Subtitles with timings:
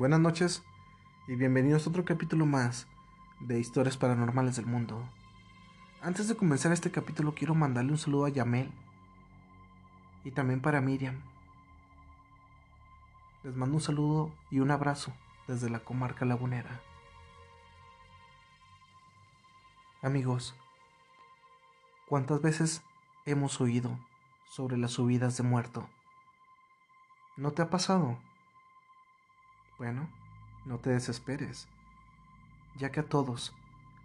[0.00, 0.62] Buenas noches
[1.28, 2.86] y bienvenidos a otro capítulo más
[3.38, 5.06] de Historias Paranormales del Mundo.
[6.00, 8.72] Antes de comenzar este capítulo quiero mandarle un saludo a Yamel
[10.24, 11.20] y también para Miriam.
[13.42, 15.12] Les mando un saludo y un abrazo
[15.46, 16.80] desde la comarca lagunera.
[20.00, 20.54] Amigos,
[22.08, 22.82] ¿cuántas veces
[23.26, 23.98] hemos oído
[24.48, 25.90] sobre las subidas de muerto?
[27.36, 28.16] ¿No te ha pasado?
[29.80, 30.10] Bueno,
[30.66, 31.66] no te desesperes,
[32.76, 33.54] ya que a todos,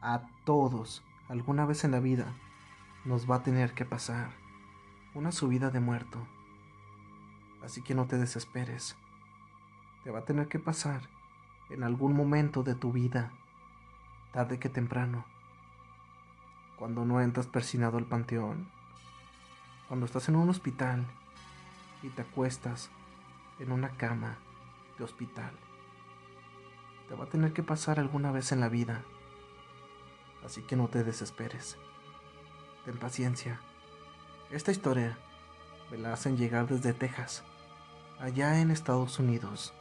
[0.00, 2.32] a todos, alguna vez en la vida,
[3.04, 4.30] nos va a tener que pasar
[5.14, 6.26] una subida de muerto.
[7.62, 8.96] Así que no te desesperes.
[10.04, 11.02] Te va a tener que pasar
[11.68, 13.30] en algún momento de tu vida,
[14.32, 15.26] tarde que temprano.
[16.78, 18.70] Cuando no entras persinado al panteón,
[19.86, 21.04] cuando estás en un hospital
[22.02, 22.88] y te acuestas
[23.58, 24.38] en una cama
[24.98, 25.52] de hospital.
[27.08, 29.04] Te va a tener que pasar alguna vez en la vida,
[30.44, 31.78] así que no te desesperes.
[32.84, 33.60] Ten paciencia.
[34.50, 35.18] Esta historia
[35.90, 37.44] me la hacen llegar desde Texas,
[38.18, 39.72] allá en Estados Unidos.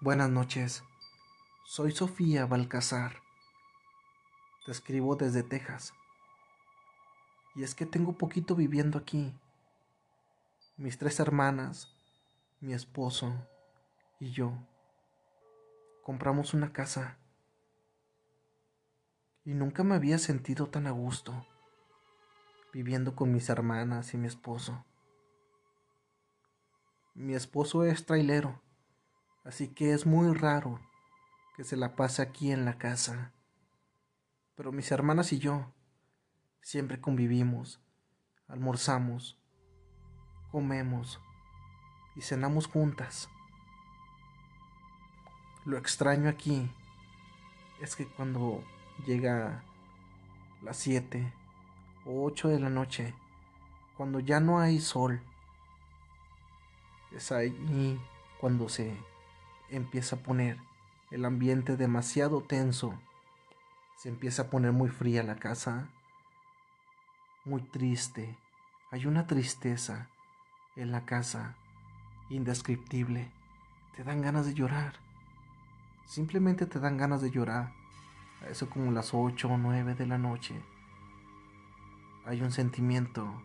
[0.00, 0.82] Buenas noches,
[1.64, 3.22] soy Sofía Balcazar.
[4.64, 5.94] Te escribo desde Texas.
[7.54, 9.32] Y es que tengo poquito viviendo aquí.
[10.76, 11.93] Mis tres hermanas
[12.64, 13.46] mi esposo
[14.18, 14.54] y yo
[16.02, 17.18] compramos una casa
[19.44, 21.46] y nunca me había sentido tan a gusto
[22.72, 24.82] viviendo con mis hermanas y mi esposo.
[27.12, 28.62] Mi esposo es trailero,
[29.44, 30.80] así que es muy raro
[31.58, 33.34] que se la pase aquí en la casa.
[34.54, 35.70] Pero mis hermanas y yo
[36.62, 37.82] siempre convivimos,
[38.48, 39.38] almorzamos,
[40.50, 41.20] comemos
[42.16, 43.28] y cenamos juntas.
[45.64, 46.70] Lo extraño aquí
[47.80, 48.62] es que cuando
[49.06, 49.62] llega
[50.62, 51.32] las 7
[52.04, 53.14] o 8 de la noche,
[53.96, 55.22] cuando ya no hay sol,
[57.12, 58.00] es ahí
[58.40, 58.96] cuando se
[59.70, 60.58] empieza a poner
[61.10, 62.98] el ambiente demasiado tenso,
[63.96, 65.88] se empieza a poner muy fría la casa,
[67.44, 68.36] muy triste,
[68.90, 70.08] hay una tristeza
[70.76, 71.56] en la casa
[72.30, 73.30] indescriptible.
[73.96, 74.94] Te dan ganas de llorar.
[76.06, 77.72] Simplemente te dan ganas de llorar.
[78.42, 80.60] A eso como las 8 o 9 de la noche.
[82.26, 83.42] Hay un sentimiento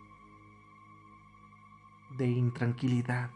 [2.17, 3.29] de intranquilidad.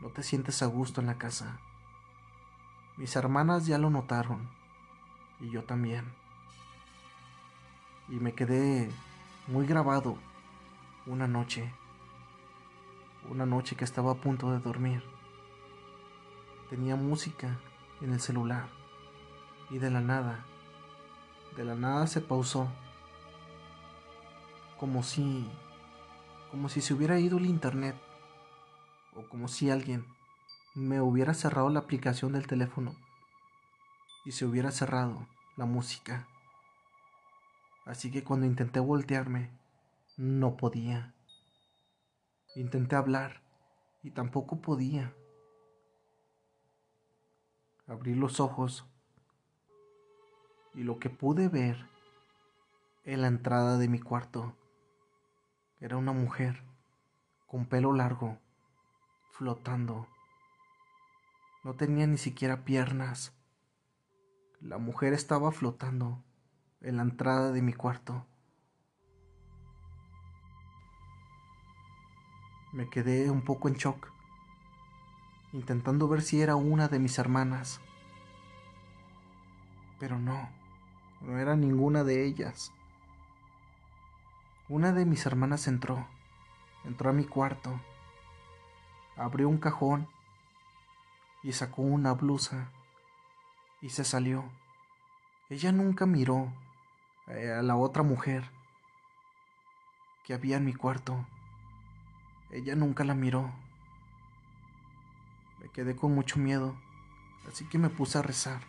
[0.00, 1.58] No te sientes a gusto en la casa.
[2.96, 4.48] Mis hermanas ya lo notaron.
[5.40, 6.04] Y yo también.
[8.08, 8.90] Y me quedé
[9.46, 10.18] muy grabado
[11.06, 11.72] una noche
[13.28, 15.02] una noche que estaba a punto de dormir.
[16.70, 17.58] Tenía música
[18.00, 18.68] en el celular
[19.70, 20.44] y de la nada,
[21.56, 22.68] de la nada se pausó,
[24.78, 25.48] como si,
[26.50, 27.96] como si se hubiera ido el internet
[29.14, 30.04] o como si alguien
[30.74, 32.96] me hubiera cerrado la aplicación del teléfono
[34.24, 36.26] y se hubiera cerrado la música.
[37.84, 39.50] Así que cuando intenté voltearme,
[40.16, 41.14] no podía.
[42.54, 43.42] Intenté hablar
[44.02, 45.14] y tampoco podía.
[47.86, 48.86] Abrí los ojos
[50.74, 51.86] y lo que pude ver
[53.04, 54.54] en la entrada de mi cuarto
[55.80, 56.62] era una mujer
[57.46, 58.38] con pelo largo,
[59.32, 60.06] flotando.
[61.64, 63.32] No tenía ni siquiera piernas.
[64.60, 66.22] La mujer estaba flotando
[66.80, 68.26] en la entrada de mi cuarto.
[72.72, 74.08] Me quedé un poco en shock,
[75.52, 77.82] intentando ver si era una de mis hermanas.
[80.00, 80.48] Pero no,
[81.20, 82.72] no era ninguna de ellas.
[84.70, 86.06] Una de mis hermanas entró,
[86.84, 87.78] entró a mi cuarto,
[89.16, 90.08] abrió un cajón
[91.42, 92.70] y sacó una blusa
[93.82, 94.44] y se salió.
[95.50, 96.50] Ella nunca miró
[97.26, 98.50] a la otra mujer
[100.24, 101.26] que había en mi cuarto.
[102.52, 103.50] Ella nunca la miró.
[105.58, 106.76] Me quedé con mucho miedo,
[107.48, 108.60] así que me puse a rezar.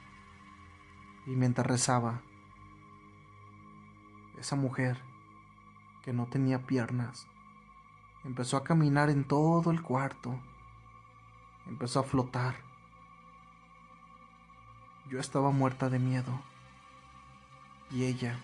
[1.25, 2.21] Y mientras rezaba,
[4.39, 5.01] esa mujer,
[6.01, 7.27] que no tenía piernas,
[8.23, 10.39] empezó a caminar en todo el cuarto.
[11.67, 12.55] Empezó a flotar.
[15.09, 16.41] Yo estaba muerta de miedo.
[17.91, 18.39] Y ella,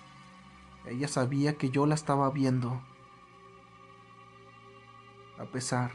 [0.85, 2.81] ella sabía que yo la estaba viendo
[5.39, 5.91] a pesar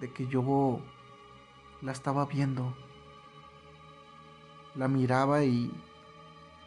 [0.00, 0.80] de que yo
[1.80, 2.76] la estaba viendo.
[4.74, 5.72] La miraba y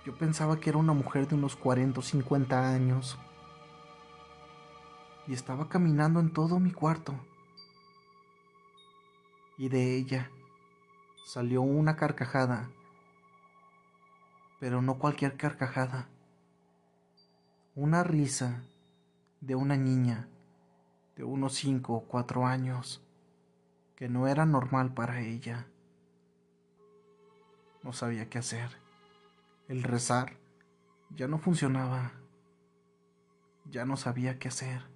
[0.05, 3.19] yo pensaba que era una mujer de unos 40 o 50 años.
[5.27, 7.13] Y estaba caminando en todo mi cuarto.
[9.57, 10.31] Y de ella
[11.25, 12.69] salió una carcajada.
[14.59, 16.07] Pero no cualquier carcajada.
[17.75, 18.63] Una risa
[19.41, 20.27] de una niña
[21.15, 23.03] de unos 5 o 4 años
[23.95, 25.67] que no era normal para ella.
[27.83, 28.77] No sabía qué hacer.
[29.67, 30.37] El rezar
[31.11, 32.13] ya no funcionaba.
[33.69, 34.89] Ya no sabía qué hacer.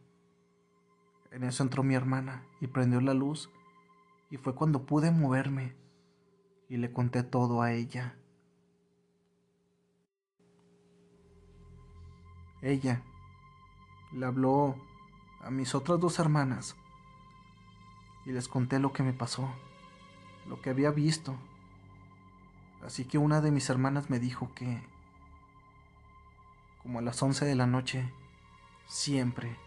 [1.31, 3.51] En eso entró mi hermana y prendió la luz
[4.29, 5.75] y fue cuando pude moverme
[6.69, 8.17] y le conté todo a ella.
[12.62, 13.03] Ella
[14.13, 14.75] le habló
[15.45, 16.75] a mis otras dos hermanas
[18.25, 19.50] y les conté lo que me pasó,
[20.50, 21.38] lo que había visto
[22.86, 24.80] Así que una de mis hermanas me dijo que,
[26.83, 28.13] como a las 11 de la noche,
[28.86, 29.57] siempre,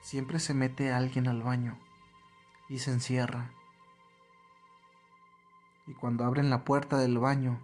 [0.00, 1.76] siempre se mete alguien al baño
[2.68, 3.50] y se encierra.
[5.88, 7.58] Y cuando abren la puerta del baño,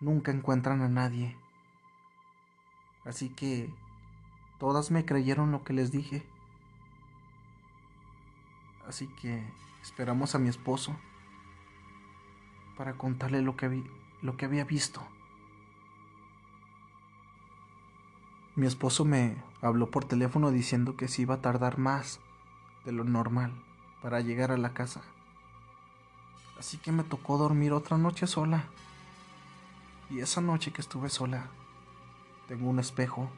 [0.00, 1.36] nunca encuentran a nadie.
[3.04, 3.72] Así que
[4.60, 6.22] todas me creyeron lo que les dije.
[8.86, 9.42] Así que
[9.82, 10.94] esperamos a mi esposo
[12.76, 13.82] para contarle lo que,
[14.22, 15.02] lo que había visto.
[18.54, 22.20] Mi esposo me habló por teléfono diciendo que se iba a tardar más
[22.84, 23.52] de lo normal
[24.02, 25.00] para llegar a la casa.
[26.58, 28.64] Así que me tocó dormir otra noche sola.
[30.10, 31.48] Y esa noche que estuve sola,
[32.48, 33.30] tengo un espejo.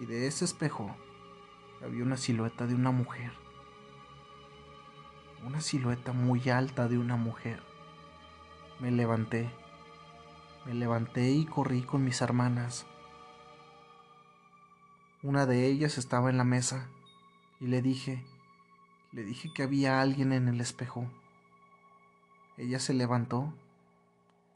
[0.00, 0.96] Y de ese espejo
[1.84, 3.32] había una silueta de una mujer.
[5.46, 7.62] Una silueta muy alta de una mujer.
[8.80, 9.50] Me levanté.
[10.64, 12.86] Me levanté y corrí con mis hermanas.
[15.22, 16.88] Una de ellas estaba en la mesa
[17.60, 18.24] y le dije,
[19.12, 21.10] le dije que había alguien en el espejo.
[22.56, 23.52] Ella se levantó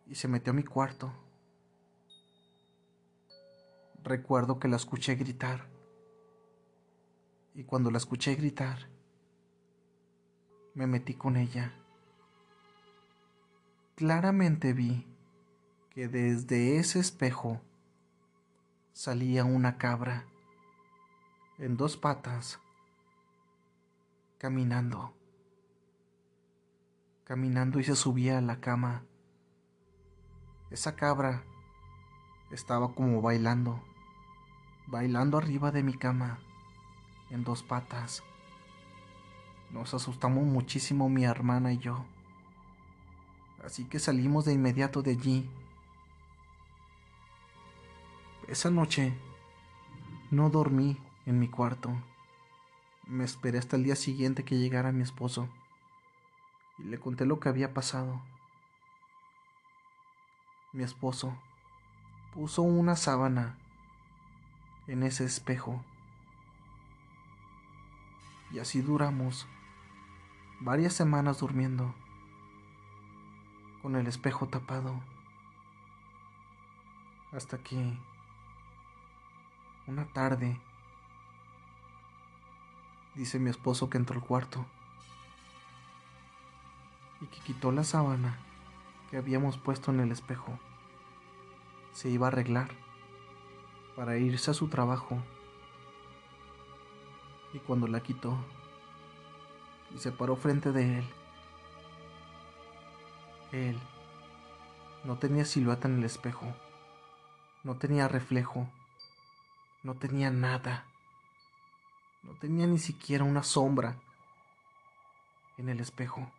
[0.08, 1.12] y se metió a mi cuarto.
[4.04, 5.68] Recuerdo que la escuché gritar.
[7.54, 8.88] Y cuando la escuché gritar,
[10.74, 11.74] me metí con ella
[13.94, 15.06] claramente vi
[15.90, 17.60] que desde ese espejo
[18.92, 20.26] salía una cabra
[21.58, 22.58] en dos patas,
[24.38, 25.14] caminando,
[27.22, 29.04] caminando y se subía a la cama.
[30.70, 31.44] Esa cabra
[32.50, 33.80] estaba como bailando,
[34.86, 36.38] bailando arriba de mi cama,
[37.30, 38.22] en dos patas.
[39.70, 42.04] Nos asustamos muchísimo mi hermana y yo
[43.64, 45.50] así que salimos de inmediato de allí.
[48.46, 49.14] Esa noche
[50.30, 51.90] no dormí en mi cuarto.
[53.06, 55.48] Me esperé hasta el día siguiente que llegara mi esposo
[56.78, 58.20] y le conté lo que había pasado.
[60.72, 61.34] Mi esposo
[62.34, 63.58] puso una sábana
[64.86, 65.84] en ese espejo
[68.54, 69.48] y así duramos
[70.60, 71.92] varias semanas durmiendo
[73.82, 75.00] con el espejo tapado.
[77.32, 77.98] Hasta que
[79.88, 80.60] una tarde
[83.16, 84.64] dice mi esposo que entró al cuarto
[87.20, 88.38] y que quitó la sábana
[89.10, 90.58] que habíamos puesto en el espejo.
[91.92, 92.83] Se iba a arreglar
[93.96, 95.22] para irse a su trabajo.
[97.52, 98.36] Y cuando la quitó
[99.94, 101.04] y se paró frente de él,
[103.52, 103.80] él
[105.04, 106.52] no tenía silueta en el espejo,
[107.62, 108.68] no tenía reflejo,
[109.84, 110.86] no tenía nada,
[112.24, 113.96] no tenía ni siquiera una sombra
[115.58, 116.32] en el espejo.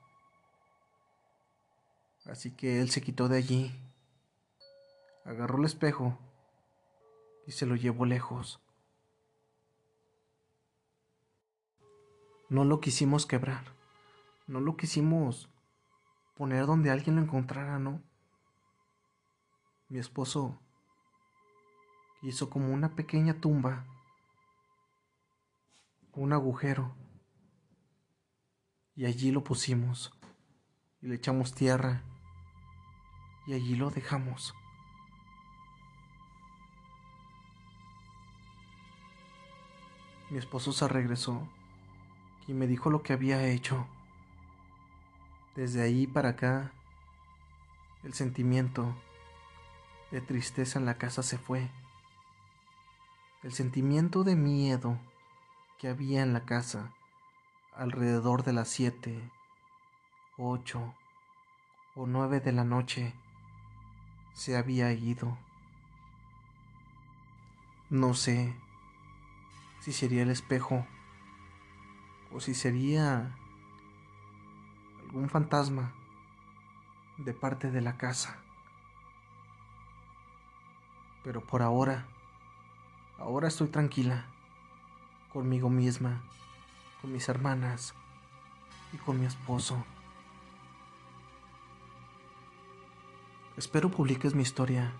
[2.25, 3.79] Así que él se quitó de allí,
[5.23, 6.17] agarró el espejo
[7.45, 8.61] y se lo llevó lejos.
[12.49, 13.73] No lo quisimos quebrar,
[14.47, 15.49] no lo quisimos
[16.35, 18.01] poner donde alguien lo encontrara, ¿no?
[19.89, 20.59] Mi esposo
[22.21, 23.85] hizo como una pequeña tumba,
[26.13, 26.95] un agujero,
[28.95, 30.13] y allí lo pusimos,
[31.01, 32.03] y le echamos tierra,
[33.47, 34.53] y allí lo dejamos.
[40.29, 41.47] Mi esposo se regresó
[42.47, 43.85] y me dijo lo que había hecho
[45.55, 46.71] Desde ahí para acá,
[48.03, 48.95] el sentimiento
[50.09, 51.69] de tristeza en la casa se fue.
[53.43, 54.97] El sentimiento de miedo
[55.77, 56.91] que había en la casa
[57.75, 59.31] alrededor de las siete,
[60.37, 60.95] ocho
[61.93, 63.13] o nueve de la noche
[64.33, 65.37] se había ido.
[67.89, 68.55] No sé
[69.85, 70.83] si sería el espejo
[72.33, 73.37] o si sería
[75.03, 75.93] algún fantasma
[77.17, 78.39] de parte de la casa.
[81.23, 82.07] Pero por ahora,
[83.19, 84.25] ahora estoy tranquila
[85.31, 86.23] conmigo misma,
[86.99, 87.93] con mis hermanas
[88.91, 89.85] y con mi esposo.
[93.55, 94.93] Espero publiques mi historia,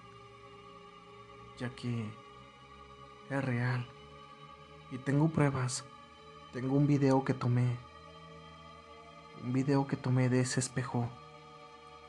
[1.57, 2.07] ya que
[3.31, 3.94] es real
[4.91, 5.83] y tengo pruebas.
[6.53, 7.77] Tengo un video que tomé,
[9.43, 11.09] un video que tomé de ese espejo,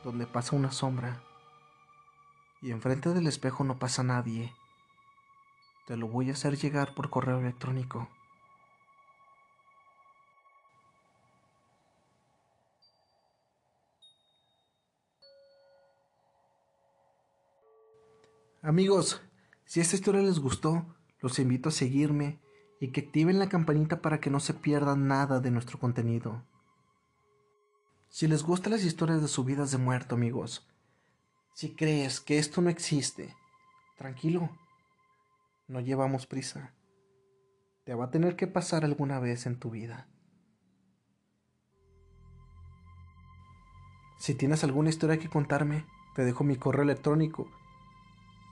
[0.03, 1.21] donde pasa una sombra
[2.61, 4.53] y enfrente del espejo no pasa nadie.
[5.85, 8.09] Te lo voy a hacer llegar por correo electrónico.
[18.61, 19.21] Amigos,
[19.65, 20.85] si esta historia les gustó,
[21.21, 22.41] los invito a seguirme
[22.79, 26.43] y que activen la campanita para que no se pierdan nada de nuestro contenido.
[28.09, 30.67] Si les gustan las historias de subidas de muerto, amigos,
[31.53, 33.35] si crees que esto no existe,
[33.97, 34.49] tranquilo,
[35.67, 36.73] no llevamos prisa.
[37.83, 40.07] Te va a tener que pasar alguna vez en tu vida.
[44.19, 47.47] Si tienes alguna historia que contarme, te dejo mi correo electrónico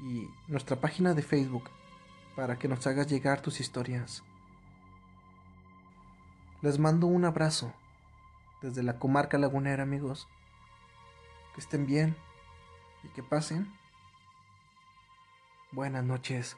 [0.02, 1.70] y nuestra página de Facebook
[2.36, 4.24] para que nos hagas llegar tus historias.
[6.62, 7.74] Les mando un abrazo
[8.62, 10.28] desde la comarca lagunera, amigos.
[11.54, 12.18] Que estén bien
[13.04, 13.72] y que pasen
[15.72, 16.58] buenas noches.